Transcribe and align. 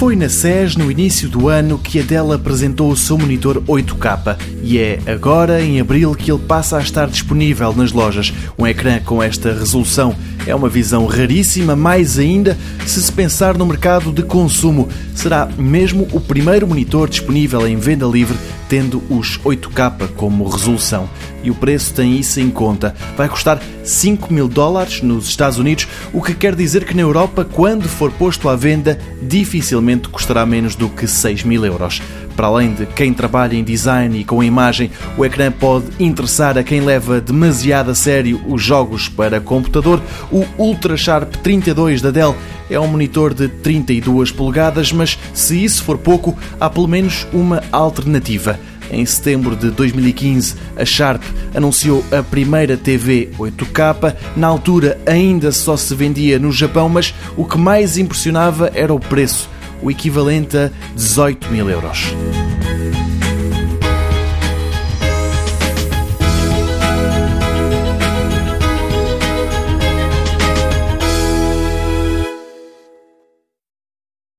Foi 0.00 0.16
na 0.16 0.30
SES, 0.30 0.76
no 0.76 0.90
início 0.90 1.28
do 1.28 1.50
ano, 1.50 1.78
que 1.78 2.00
a 2.00 2.02
Dell 2.02 2.32
apresentou 2.32 2.90
o 2.90 2.96
seu 2.96 3.18
monitor 3.18 3.62
8K 3.68 4.38
e 4.62 4.78
é 4.78 4.98
agora, 5.06 5.60
em 5.60 5.78
abril, 5.78 6.14
que 6.14 6.32
ele 6.32 6.40
passa 6.40 6.78
a 6.78 6.80
estar 6.80 7.06
disponível 7.06 7.74
nas 7.74 7.92
lojas. 7.92 8.32
Um 8.58 8.66
ecrã 8.66 8.98
com 8.98 9.22
esta 9.22 9.52
resolução 9.52 10.16
é 10.46 10.54
uma 10.54 10.70
visão 10.70 11.04
raríssima, 11.04 11.76
mais 11.76 12.18
ainda 12.18 12.56
se 12.86 13.02
se 13.02 13.12
pensar 13.12 13.58
no 13.58 13.66
mercado 13.66 14.10
de 14.10 14.22
consumo. 14.22 14.88
Será 15.14 15.46
mesmo 15.58 16.08
o 16.12 16.18
primeiro 16.18 16.66
monitor 16.66 17.06
disponível 17.06 17.68
em 17.68 17.76
venda 17.76 18.06
livre 18.06 18.38
tendo 18.70 19.02
os 19.10 19.36
8K 19.40 20.10
como 20.14 20.48
resolução. 20.48 21.10
E 21.42 21.50
o 21.50 21.54
preço 21.54 21.94
tem 21.94 22.18
isso 22.18 22.40
em 22.40 22.50
conta. 22.50 22.94
Vai 23.16 23.28
custar 23.28 23.60
5 23.84 24.32
mil 24.32 24.48
dólares 24.48 25.02
nos 25.02 25.28
Estados 25.28 25.58
Unidos, 25.58 25.88
o 26.12 26.22
que 26.22 26.34
quer 26.34 26.54
dizer 26.54 26.84
que 26.84 26.94
na 26.94 27.02
Europa, 27.02 27.44
quando 27.44 27.88
for 27.88 28.10
posto 28.12 28.48
à 28.48 28.56
venda, 28.56 28.98
dificilmente 29.22 30.08
custará 30.08 30.44
menos 30.44 30.74
do 30.74 30.88
que 30.88 31.06
6 31.06 31.44
mil 31.44 31.64
euros. 31.64 32.00
Para 32.36 32.46
além 32.46 32.72
de 32.72 32.86
quem 32.86 33.12
trabalha 33.12 33.54
em 33.54 33.62
design 33.62 34.18
e 34.18 34.24
com 34.24 34.42
imagem, 34.42 34.90
o 35.18 35.24
ecrã 35.24 35.50
pode 35.52 35.86
interessar 35.98 36.56
a 36.56 36.62
quem 36.62 36.80
leva 36.80 37.20
demasiado 37.20 37.90
a 37.90 37.94
sério 37.94 38.40
os 38.46 38.62
jogos 38.62 39.08
para 39.08 39.40
computador. 39.40 40.00
O 40.32 40.46
Ultra 40.56 40.96
Sharp 40.96 41.34
32 41.36 42.00
da 42.00 42.10
Dell 42.10 42.34
é 42.70 42.78
um 42.78 42.86
monitor 42.86 43.34
de 43.34 43.48
32 43.48 44.30
polegadas, 44.30 44.92
mas 44.92 45.18
se 45.34 45.62
isso 45.62 45.82
for 45.82 45.98
pouco, 45.98 46.36
há 46.58 46.70
pelo 46.70 46.88
menos 46.88 47.26
uma 47.32 47.62
alternativa. 47.72 48.58
Em 48.90 49.06
setembro 49.06 49.54
de 49.54 49.70
2015, 49.70 50.56
a 50.76 50.84
Sharp 50.84 51.22
anunciou 51.54 52.04
a 52.10 52.22
primeira 52.22 52.76
TV 52.76 53.30
8K. 53.38 54.16
Na 54.36 54.48
altura 54.48 54.98
ainda 55.06 55.52
só 55.52 55.76
se 55.76 55.94
vendia 55.94 56.38
no 56.38 56.50
Japão, 56.50 56.88
mas 56.88 57.14
o 57.36 57.44
que 57.44 57.56
mais 57.56 57.96
impressionava 57.96 58.70
era 58.74 58.92
o 58.92 59.00
preço, 59.00 59.48
o 59.82 59.90
equivalente 59.90 60.56
a 60.56 60.70
18 60.96 61.48
mil 61.50 61.70
euros. 61.70 62.12